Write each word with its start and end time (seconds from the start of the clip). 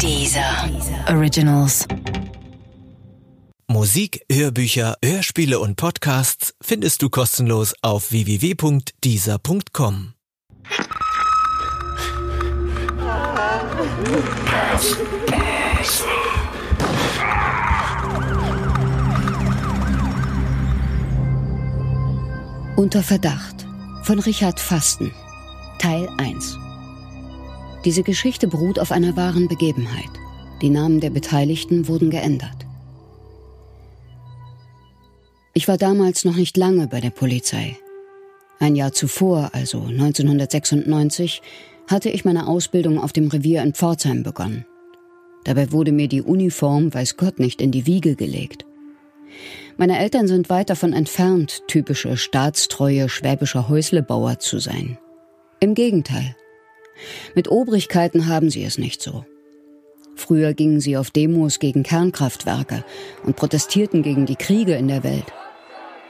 Dieser 0.00 0.70
Originals. 1.08 1.86
Musik, 3.66 4.20
Hörbücher, 4.30 4.96
Hörspiele 5.02 5.58
und 5.58 5.76
Podcasts 5.76 6.54
findest 6.60 7.02
du 7.02 7.08
kostenlos 7.08 7.74
auf 7.82 8.10
www.dieser.com. 8.10 10.12
Unter 22.76 23.02
Verdacht 23.02 23.66
von 24.02 24.18
Richard 24.18 24.60
Fasten 24.60 25.12
Teil 25.78 26.08
1 26.18 26.65
Diese 27.86 28.02
Geschichte 28.02 28.48
beruht 28.48 28.80
auf 28.80 28.90
einer 28.90 29.16
wahren 29.16 29.46
Begebenheit. 29.46 30.10
Die 30.60 30.70
Namen 30.70 30.98
der 30.98 31.10
Beteiligten 31.10 31.86
wurden 31.86 32.10
geändert. 32.10 32.66
Ich 35.54 35.68
war 35.68 35.76
damals 35.76 36.24
noch 36.24 36.34
nicht 36.34 36.56
lange 36.56 36.88
bei 36.88 37.00
der 37.00 37.10
Polizei. 37.10 37.76
Ein 38.58 38.74
Jahr 38.74 38.92
zuvor, 38.92 39.50
also 39.52 39.82
1996, 39.82 41.42
hatte 41.86 42.10
ich 42.10 42.24
meine 42.24 42.48
Ausbildung 42.48 42.98
auf 42.98 43.12
dem 43.12 43.28
Revier 43.28 43.62
in 43.62 43.72
Pforzheim 43.72 44.24
begonnen. 44.24 44.66
Dabei 45.44 45.70
wurde 45.70 45.92
mir 45.92 46.08
die 46.08 46.22
Uniform, 46.22 46.92
weiß 46.92 47.16
Gott, 47.16 47.38
nicht 47.38 47.62
in 47.62 47.70
die 47.70 47.86
Wiege 47.86 48.16
gelegt. 48.16 48.66
Meine 49.76 50.00
Eltern 50.00 50.26
sind 50.26 50.50
weit 50.50 50.70
davon 50.70 50.92
entfernt, 50.92 51.62
typische 51.68 52.16
staatstreue 52.16 53.08
schwäbische 53.08 53.68
Häuslebauer 53.68 54.40
zu 54.40 54.58
sein. 54.58 54.98
Im 55.60 55.74
Gegenteil. 55.74 56.34
Mit 57.34 57.48
Obrigkeiten 57.48 58.26
haben 58.28 58.50
sie 58.50 58.64
es 58.64 58.78
nicht 58.78 59.02
so. 59.02 59.24
Früher 60.14 60.54
gingen 60.54 60.80
sie 60.80 60.96
auf 60.96 61.10
Demos 61.10 61.58
gegen 61.58 61.82
Kernkraftwerke 61.82 62.84
und 63.24 63.36
protestierten 63.36 64.02
gegen 64.02 64.26
die 64.26 64.36
Kriege 64.36 64.74
in 64.74 64.88
der 64.88 65.04
Welt. 65.04 65.26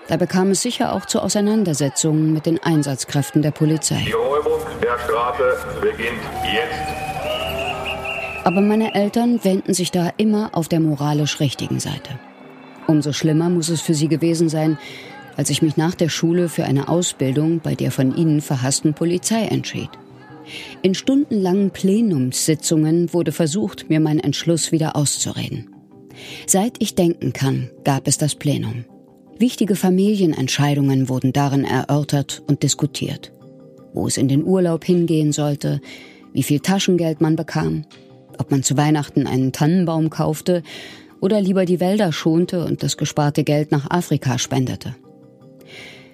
Da 0.08 0.16
bekam 0.16 0.52
es 0.52 0.62
sicher 0.62 0.92
auch 0.92 1.04
zu 1.06 1.20
Auseinandersetzungen 1.20 2.32
mit 2.32 2.46
den 2.46 2.62
Einsatzkräften 2.62 3.42
der 3.42 3.50
Polizei. 3.50 4.04
Die 4.06 4.12
Räumung 4.12 4.60
der 4.80 4.98
Straße 5.00 5.56
beginnt 5.80 6.22
jetzt. 6.44 7.06
Aber 8.44 8.60
meine 8.60 8.94
Eltern 8.94 9.42
wenden 9.42 9.74
sich 9.74 9.90
da 9.90 10.12
immer 10.16 10.50
auf 10.52 10.68
der 10.68 10.78
moralisch 10.78 11.40
richtigen 11.40 11.80
Seite. 11.80 12.20
Umso 12.86 13.12
schlimmer 13.12 13.50
muss 13.50 13.68
es 13.68 13.80
für 13.80 13.94
sie 13.94 14.06
gewesen 14.06 14.48
sein, 14.48 14.78
als 15.36 15.50
ich 15.50 15.62
mich 15.62 15.76
nach 15.76 15.96
der 15.96 16.08
Schule 16.08 16.48
für 16.48 16.64
eine 16.64 16.88
Ausbildung 16.88 17.58
bei 17.58 17.74
der 17.74 17.90
von 17.90 18.16
ihnen 18.16 18.40
verhassten 18.40 18.94
Polizei 18.94 19.42
entschied. 19.46 19.90
In 20.82 20.94
stundenlangen 20.94 21.70
Plenumssitzungen 21.70 23.12
wurde 23.12 23.32
versucht, 23.32 23.88
mir 23.88 24.00
meinen 24.00 24.20
Entschluss 24.20 24.72
wieder 24.72 24.96
auszureden. 24.96 25.70
Seit 26.46 26.74
ich 26.78 26.94
denken 26.94 27.32
kann, 27.32 27.70
gab 27.84 28.08
es 28.08 28.18
das 28.18 28.34
Plenum. 28.34 28.84
Wichtige 29.38 29.76
Familienentscheidungen 29.76 31.08
wurden 31.08 31.32
darin 31.32 31.64
erörtert 31.64 32.42
und 32.46 32.62
diskutiert. 32.62 33.32
Wo 33.92 34.06
es 34.06 34.16
in 34.16 34.28
den 34.28 34.44
Urlaub 34.44 34.84
hingehen 34.84 35.32
sollte, 35.32 35.80
wie 36.32 36.42
viel 36.42 36.60
Taschengeld 36.60 37.20
man 37.20 37.36
bekam, 37.36 37.84
ob 38.38 38.50
man 38.50 38.62
zu 38.62 38.76
Weihnachten 38.76 39.26
einen 39.26 39.52
Tannenbaum 39.52 40.10
kaufte 40.10 40.62
oder 41.20 41.40
lieber 41.40 41.64
die 41.64 41.80
Wälder 41.80 42.12
schonte 42.12 42.64
und 42.64 42.82
das 42.82 42.96
gesparte 42.96 43.44
Geld 43.44 43.72
nach 43.72 43.90
Afrika 43.90 44.38
spendete. 44.38 44.94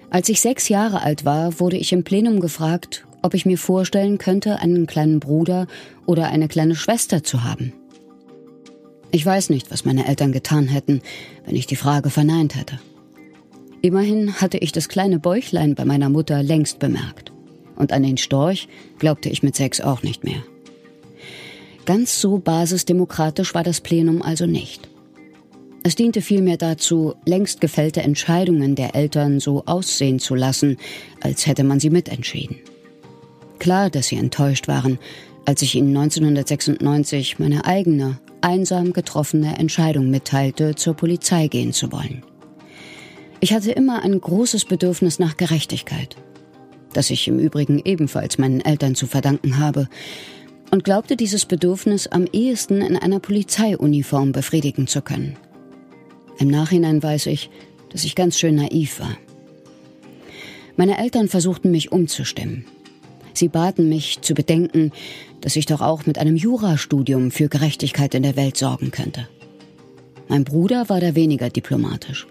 Als 0.09 0.29
ich 0.29 0.41
sechs 0.41 0.69
Jahre 0.69 1.01
alt 1.01 1.25
war, 1.25 1.59
wurde 1.59 1.77
ich 1.77 1.91
im 1.91 2.03
Plenum 2.03 2.39
gefragt, 2.39 3.05
ob 3.23 3.33
ich 3.33 3.47
mir 3.47 3.57
vorstellen 3.57 4.19
könnte, 4.19 4.59
einen 4.59 4.85
kleinen 4.85 5.19
Bruder 5.19 5.65
oder 6.05 6.27
eine 6.27 6.47
kleine 6.47 6.75
Schwester 6.75 7.23
zu 7.23 7.43
haben. 7.43 7.73
Ich 9.09 9.25
weiß 9.25 9.49
nicht, 9.49 9.71
was 9.71 9.85
meine 9.85 10.07
Eltern 10.07 10.31
getan 10.31 10.67
hätten, 10.67 11.01
wenn 11.45 11.55
ich 11.55 11.65
die 11.65 11.75
Frage 11.75 12.09
verneint 12.09 12.55
hätte. 12.55 12.79
Immerhin 13.81 14.39
hatte 14.41 14.57
ich 14.57 14.71
das 14.71 14.87
kleine 14.87 15.19
Bäuchlein 15.19 15.75
bei 15.75 15.85
meiner 15.85 16.09
Mutter 16.09 16.41
längst 16.41 16.79
bemerkt. 16.79 17.31
Und 17.75 17.91
an 17.91 18.03
den 18.03 18.17
Storch 18.17 18.67
glaubte 18.99 19.29
ich 19.29 19.43
mit 19.43 19.55
sechs 19.55 19.81
auch 19.81 20.03
nicht 20.03 20.23
mehr. 20.23 20.43
Ganz 21.85 22.21
so 22.21 22.37
basisdemokratisch 22.37 23.53
war 23.53 23.63
das 23.63 23.81
Plenum 23.81 24.21
also 24.21 24.45
nicht. 24.45 24.87
Es 25.83 25.95
diente 25.95 26.21
vielmehr 26.21 26.55
dazu, 26.55 27.13
längst 27.25 27.59
gefällte 27.59 28.01
Entscheidungen 28.01 28.75
der 28.75 28.95
Eltern 28.95 29.41
so 29.41 29.65
aussehen 29.65 30.19
zu 30.19 30.33
lassen, 30.33 30.77
als 31.19 31.45
hätte 31.45 31.65
man 31.65 31.81
sie 31.81 31.89
mitentschieden. 31.89 32.55
Klar, 33.63 33.89
dass 33.89 34.07
sie 34.07 34.17
enttäuscht 34.17 34.67
waren, 34.67 34.99
als 35.45 35.61
ich 35.61 35.75
ihnen 35.75 35.95
1996 35.95 37.39
meine 37.39 37.63
eigene, 37.63 38.19
einsam 38.41 38.91
getroffene 38.91 39.57
Entscheidung 39.57 40.09
mitteilte, 40.09 40.75
zur 40.75 40.95
Polizei 40.95 41.47
gehen 41.47 41.71
zu 41.71 41.93
wollen. 41.93 42.25
Ich 43.39 43.53
hatte 43.53 43.71
immer 43.71 44.03
ein 44.03 44.19
großes 44.19 44.65
Bedürfnis 44.65 45.17
nach 45.17 45.37
Gerechtigkeit, 45.37 46.17
das 46.91 47.09
ich 47.09 47.25
im 47.29 47.39
Übrigen 47.39 47.81
ebenfalls 47.85 48.37
meinen 48.37 48.59
Eltern 48.59 48.95
zu 48.95 49.07
verdanken 49.07 49.57
habe, 49.59 49.87
und 50.71 50.83
glaubte 50.83 51.15
dieses 51.15 51.45
Bedürfnis 51.45 52.07
am 52.07 52.25
ehesten 52.33 52.81
in 52.81 52.97
einer 52.97 53.21
Polizeiuniform 53.21 54.33
befriedigen 54.33 54.87
zu 54.87 55.01
können. 55.01 55.37
Im 56.37 56.49
Nachhinein 56.49 57.01
weiß 57.01 57.27
ich, 57.27 57.49
dass 57.93 58.03
ich 58.03 58.15
ganz 58.15 58.37
schön 58.37 58.55
naiv 58.55 58.99
war. 58.99 59.15
Meine 60.75 60.97
Eltern 60.97 61.29
versuchten 61.29 61.71
mich 61.71 61.93
umzustimmen. 61.93 62.65
Sie 63.33 63.47
baten 63.47 63.89
mich 63.89 64.21
zu 64.21 64.33
bedenken, 64.33 64.91
dass 65.41 65.55
ich 65.55 65.65
doch 65.65 65.81
auch 65.81 66.05
mit 66.05 66.17
einem 66.17 66.35
Jurastudium 66.35 67.31
für 67.31 67.49
Gerechtigkeit 67.49 68.13
in 68.15 68.23
der 68.23 68.35
Welt 68.35 68.57
sorgen 68.57 68.91
könnte. 68.91 69.27
Mein 70.27 70.43
Bruder 70.43 70.89
war 70.89 71.01
da 71.01 71.15
weniger 71.15 71.49
diplomatisch. 71.49 72.27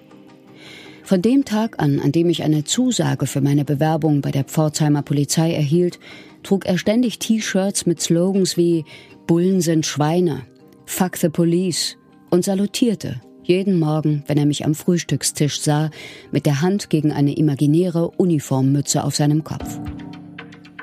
Von 1.05 1.21
dem 1.21 1.45
Tag 1.45 1.83
an, 1.83 2.01
an 2.01 2.13
dem 2.13 2.31
ich 2.31 2.43
eine 2.43 2.65
Zusage 2.65 3.27
für 3.27 3.41
meine 3.41 3.65
Bewerbung 3.65 4.21
bei 4.21 4.31
der 4.31 4.45
Pforzheimer 4.45 5.03
Polizei 5.03 5.53
erhielt, 5.53 5.99
trug 6.43 6.65
er 6.65 6.79
ständig 6.79 7.19
T-Shirts 7.19 7.87
mit 7.87 8.01
Slogans 8.01 8.57
wie 8.57 8.85
Bullen 9.27 9.61
sind 9.61 9.85
Schweine, 9.85 10.43
Fuck 10.87 11.17
the 11.17 11.29
Police 11.29 11.97
und 12.31 12.45
salutierte 12.45 13.21
jeden 13.45 13.79
Morgen, 13.79 14.23
wenn 14.27 14.39
er 14.39 14.47
mich 14.47 14.65
am 14.65 14.75
Frühstückstisch 14.75 15.61
sah, 15.61 15.91
mit 16.31 16.47
der 16.47 16.61
Hand 16.61 16.91
gegen 16.91 17.13
eine 17.13 17.37
imaginäre 17.37 18.11
Uniformmütze 18.11 19.03
auf 19.05 19.17
seinem 19.17 19.43
Kopf. 19.43 19.81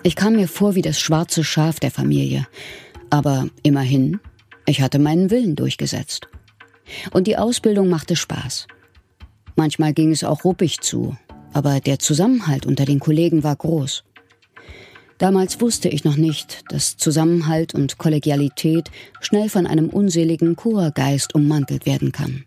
Ich 0.01 0.15
kam 0.15 0.37
mir 0.37 0.47
vor 0.47 0.75
wie 0.75 0.81
das 0.81 0.99
schwarze 0.99 1.43
Schaf 1.43 1.79
der 1.79 1.91
Familie, 1.91 2.47
aber 3.09 3.47
immerhin, 3.63 4.19
ich 4.65 4.81
hatte 4.81 4.97
meinen 4.97 5.29
Willen 5.29 5.55
durchgesetzt. 5.55 6.27
Und 7.11 7.27
die 7.27 7.37
Ausbildung 7.37 7.89
machte 7.89 8.15
Spaß. 8.15 8.67
Manchmal 9.55 9.93
ging 9.93 10.11
es 10.11 10.23
auch 10.23 10.45
ruppig 10.45 10.79
zu, 10.79 11.17
aber 11.51 11.81
der 11.81 11.99
Zusammenhalt 11.99 12.65
unter 12.65 12.85
den 12.85 12.99
Kollegen 12.99 13.43
war 13.43 13.55
groß. 13.55 14.03
Damals 15.17 15.59
wusste 15.59 15.89
ich 15.89 16.05
noch 16.05 16.15
nicht, 16.15 16.63
dass 16.69 16.95
Zusammenhalt 16.95 17.75
und 17.75 17.97
Kollegialität 17.97 18.89
schnell 19.19 19.49
von 19.49 19.67
einem 19.67 19.89
unseligen 19.89 20.55
Chorgeist 20.55 21.35
ummantelt 21.35 21.85
werden 21.85 22.13
kann. 22.13 22.45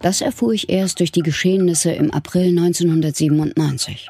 Das 0.00 0.20
erfuhr 0.20 0.52
ich 0.52 0.68
erst 0.68 0.98
durch 0.98 1.12
die 1.12 1.22
Geschehnisse 1.22 1.92
im 1.92 2.10
April 2.10 2.48
1997. 2.58 4.08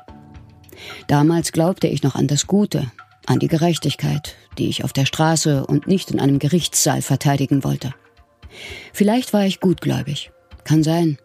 Damals 1.06 1.53
glaubte 1.53 1.87
ich 1.87 2.03
noch 2.03 2.15
an 2.15 2.27
das 2.27 2.47
Gute, 2.47 2.91
an 3.27 3.39
die 3.39 3.49
Gerechtigkeit, 3.49 4.37
die 4.59 4.69
ich 4.69 4.84
auf 4.84 4.93
der 4.93 5.06
Straße 5.06 5.66
und 5.66 5.87
nicht 5.87 6.11
in 6.11 6.21
einem 6.21 6.39
Gerichtssaal 6.39 7.03
verteidigen 7.03 7.65
wollte. 7.65 7.94
Vielleicht 8.93 9.33
war 9.33 9.44
ich 9.44 9.61
gutgläubig. 9.61 10.31
Kann 10.65 10.83
sein. 10.83 11.19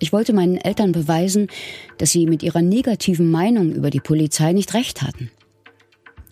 Ich 0.00 0.12
wollte 0.12 0.32
meinen 0.32 0.56
Eltern 0.56 0.92
beweisen, 0.92 1.48
dass 1.98 2.12
sie 2.12 2.26
mit 2.26 2.42
ihrer 2.42 2.62
negativen 2.62 3.30
Meinung 3.30 3.72
über 3.72 3.90
die 3.90 4.00
Polizei 4.00 4.52
nicht 4.52 4.74
recht 4.74 5.02
hatten. 5.02 5.30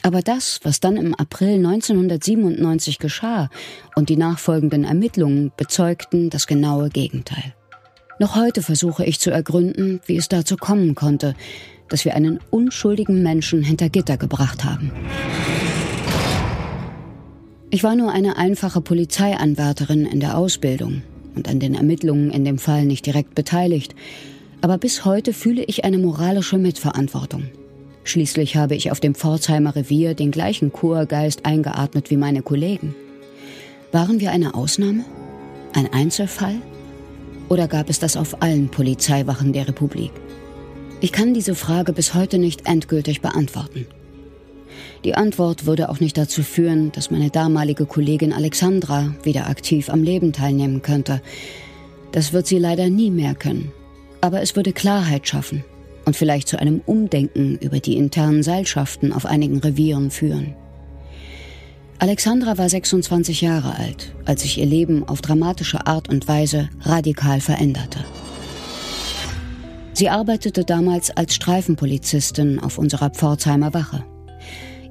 Aber 0.03 0.23
das, 0.23 0.61
was 0.63 0.79
dann 0.79 0.97
im 0.97 1.15
April 1.17 1.57
1997 1.57 3.01
geschah 3.01 3.51
und 3.97 4.09
die 4.09 4.17
nachfolgenden 4.17 4.85
Ermittlungen 4.85 5.51
bezeugten 5.57 6.31
das 6.31 6.47
genaue 6.47 6.91
Gegenteil. 6.91 7.55
Noch 8.21 8.37
heute 8.37 8.63
versuche 8.63 9.05
ich 9.05 9.19
zu 9.19 9.31
ergründen, 9.31 10.01
wie 10.07 10.17
es 10.17 10.29
dazu 10.29 10.57
kommen 10.57 10.95
konnte, 10.95 11.35
dass 11.89 12.05
wir 12.05 12.15
einen 12.15 12.41
unschuldigen 12.51 13.23
Menschen 13.23 13.63
hinter 13.63 13.89
Gitter 13.89 14.17
gebracht 14.17 14.65
haben. 14.65 14.91
Ich 17.71 17.83
war 17.85 17.97
nur 17.97 18.13
eine 18.13 18.37
einfache 18.37 18.81
Polizeianwärterin 18.81 20.07
in 20.07 20.21
der 20.21 20.39
Ausbildung 20.39 21.03
und 21.35 21.49
an 21.49 21.61
den 21.61 21.75
Ermittlungen 21.75 22.31
in 22.31 22.45
dem 22.45 22.59
Fall 22.59 22.85
nicht 22.85 23.05
direkt 23.07 23.35
beteiligt, 23.35 23.95
aber 24.61 24.79
bis 24.79 25.05
heute 25.05 25.33
fühle 25.33 25.65
ich 25.65 25.85
eine 25.85 25.99
moralische 25.99 26.59
Mitverantwortung. 26.59 27.45
Schließlich 28.05 28.57
habe 28.57 28.77
ich 28.77 28.93
auf 28.93 29.01
dem 29.01 29.15
Pforzheimer 29.15 29.75
Revier 29.75 30.15
den 30.15 30.31
gleichen 30.31 30.73
Kurgeist 30.73 31.45
eingeatmet 31.45 32.09
wie 32.11 32.17
meine 32.17 32.43
Kollegen. 32.43 32.95
Waren 33.93 34.21
wir 34.21 34.31
eine 34.31 34.55
Ausnahme? 34.55 35.05
Ein 35.75 35.93
Einzelfall? 35.93 36.57
Oder 37.49 37.69
gab 37.69 37.91
es 37.91 37.99
das 37.99 38.17
auf 38.17 38.43
allen 38.43 38.69
Polizeiwachen 38.69 39.53
der 39.53 39.69
Republik? 39.69 40.13
Ich 41.01 41.13
kann 41.13 41.35
diese 41.35 41.55
Frage 41.55 41.93
bis 41.93 42.15
heute 42.15 42.39
nicht 42.39 42.67
endgültig 42.67 43.21
beantworten. 43.21 43.87
Die 45.05 45.15
Antwort 45.15 45.67
würde 45.67 45.91
auch 45.91 46.01
nicht 46.01 46.17
dazu 46.17 46.43
führen, 46.43 46.91
dass 46.93 47.11
meine 47.11 47.31
damalige 47.31 47.85
Kollegin 47.85 48.33
Alexandra 48.33 49.15
wieder 49.23 49.47
aktiv 49.49 49.91
am 49.91 50.03
Leben 50.03 50.33
teilnehmen 50.33 50.81
könnte. 50.81 51.21
Das 52.13 52.33
wird 52.33 52.47
sie 52.47 52.59
leider 52.59 52.89
nie 52.89 53.11
mehr 53.11 53.35
können. 53.35 53.73
Aber 54.23 54.41
es 54.41 54.57
würde 54.57 54.73
Klarheit 54.73 55.29
schaffen 55.29 55.65
und 56.07 56.17
vielleicht 56.17 56.49
zu 56.49 56.59
einem 56.59 56.81
Umdenken 56.87 57.59
über 57.59 57.79
die 57.79 57.97
internen 57.97 58.43
Seilschaften 58.43 59.13
auf 59.13 59.27
einigen 59.27 59.59
Revieren 59.59 60.11
führen. 60.11 60.55
Alexandra 61.99 62.57
war 62.57 62.69
26 62.69 63.43
Jahre 63.43 63.77
alt, 63.77 64.15
als 64.25 64.43
sich 64.43 64.59
ihr 64.59 64.67
Leben 64.67 65.07
auf 65.07 65.21
dramatische 65.21 65.87
Art 65.87 66.09
und 66.09 66.27
Weise 66.27 66.69
radikal 66.83 67.41
veränderte. 67.41 68.05
Sie 69.97 70.11
arbeitete 70.11 70.63
damals 70.63 71.11
als 71.11 71.37
Streifenpolizistin 71.37 72.59
auf 72.59 72.77
unserer 72.77 73.09
Pforzheimer 73.09 73.73
Wache. 73.73 74.05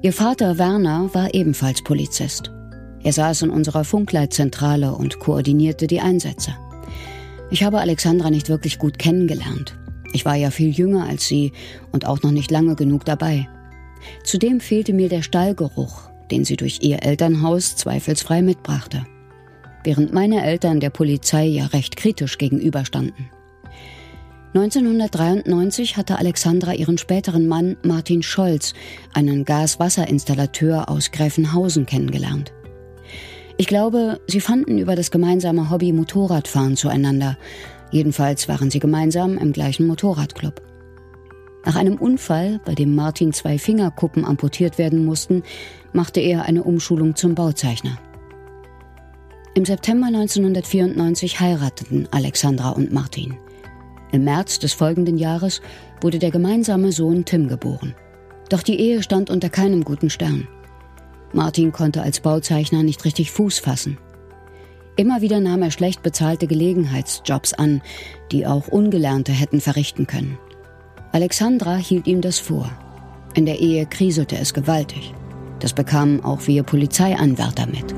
Ihr 0.02 0.12
Vater 0.12 0.58
Werner 0.58 1.14
war 1.14 1.32
ebenfalls 1.32 1.84
Polizist. 1.84 2.50
Er 3.04 3.12
saß 3.12 3.42
in 3.42 3.50
unserer 3.50 3.84
Funkleitzentrale 3.84 4.96
und 4.96 5.20
koordinierte 5.20 5.86
die 5.86 6.00
Einsätze. 6.00 6.56
Ich 7.52 7.62
habe 7.62 7.78
Alexandra 7.78 8.30
nicht 8.30 8.48
wirklich 8.48 8.80
gut 8.80 8.98
kennengelernt. 8.98 9.78
Ich 10.12 10.24
war 10.24 10.34
ja 10.34 10.50
viel 10.50 10.70
jünger 10.70 11.06
als 11.06 11.28
sie 11.28 11.52
und 11.92 12.04
auch 12.04 12.22
noch 12.22 12.32
nicht 12.32 12.50
lange 12.50 12.74
genug 12.74 13.04
dabei. 13.04 13.48
Zudem 14.24 14.58
fehlte 14.58 14.92
mir 14.92 15.08
der 15.08 15.22
Stallgeruch, 15.22 16.10
den 16.32 16.44
sie 16.44 16.56
durch 16.56 16.80
ihr 16.82 17.04
Elternhaus 17.04 17.76
zweifelsfrei 17.76 18.42
mitbrachte. 18.42 19.06
Während 19.84 20.12
meine 20.12 20.42
Eltern 20.42 20.80
der 20.80 20.90
Polizei 20.90 21.46
ja 21.46 21.66
recht 21.66 21.96
kritisch 21.96 22.38
gegenüberstanden. 22.38 23.30
1993 24.56 25.98
hatte 25.98 26.18
Alexandra 26.18 26.72
ihren 26.72 26.96
späteren 26.96 27.46
Mann 27.46 27.76
Martin 27.82 28.22
Scholz, 28.22 28.72
einen 29.12 29.44
Gas-Wasser-Installateur 29.44 30.88
aus 30.88 31.10
Gräfenhausen, 31.10 31.84
kennengelernt. 31.84 32.54
Ich 33.58 33.66
glaube, 33.66 34.18
sie 34.26 34.40
fanden 34.40 34.78
über 34.78 34.96
das 34.96 35.10
gemeinsame 35.10 35.68
Hobby 35.68 35.92
Motorradfahren 35.92 36.74
zueinander. 36.74 37.36
Jedenfalls 37.90 38.48
waren 38.48 38.70
sie 38.70 38.78
gemeinsam 38.78 39.36
im 39.36 39.52
gleichen 39.52 39.86
Motorradclub. 39.86 40.62
Nach 41.66 41.76
einem 41.76 41.96
Unfall, 41.96 42.58
bei 42.64 42.74
dem 42.74 42.94
Martin 42.94 43.34
zwei 43.34 43.58
Fingerkuppen 43.58 44.24
amputiert 44.24 44.78
werden 44.78 45.04
mussten, 45.04 45.42
machte 45.92 46.20
er 46.20 46.46
eine 46.46 46.64
Umschulung 46.64 47.14
zum 47.14 47.34
Bauzeichner. 47.34 47.98
Im 49.54 49.66
September 49.66 50.06
1994 50.06 51.40
heirateten 51.40 52.08
Alexandra 52.10 52.70
und 52.70 52.90
Martin. 52.90 53.36
Im 54.12 54.24
März 54.24 54.58
des 54.58 54.72
folgenden 54.72 55.18
Jahres 55.18 55.60
wurde 56.00 56.18
der 56.18 56.30
gemeinsame 56.30 56.92
Sohn 56.92 57.24
Tim 57.24 57.48
geboren. 57.48 57.94
Doch 58.48 58.62
die 58.62 58.78
Ehe 58.78 59.02
stand 59.02 59.30
unter 59.30 59.48
keinem 59.48 59.84
guten 59.84 60.10
Stern. 60.10 60.46
Martin 61.32 61.72
konnte 61.72 62.02
als 62.02 62.20
Bauzeichner 62.20 62.82
nicht 62.82 63.04
richtig 63.04 63.30
Fuß 63.32 63.58
fassen. 63.58 63.98
Immer 64.96 65.20
wieder 65.20 65.40
nahm 65.40 65.62
er 65.62 65.70
schlecht 65.70 66.02
bezahlte 66.02 66.46
Gelegenheitsjobs 66.46 67.52
an, 67.52 67.82
die 68.32 68.46
auch 68.46 68.68
Ungelernte 68.68 69.32
hätten 69.32 69.60
verrichten 69.60 70.06
können. 70.06 70.38
Alexandra 71.12 71.76
hielt 71.76 72.06
ihm 72.06 72.20
das 72.20 72.38
vor. 72.38 72.70
In 73.34 73.44
der 73.44 73.60
Ehe 73.60 73.84
kriselte 73.84 74.38
es 74.38 74.54
gewaltig. 74.54 75.12
Das 75.60 75.74
bekamen 75.74 76.24
auch 76.24 76.46
wir 76.46 76.62
Polizeianwärter 76.62 77.66
mit. 77.66 77.94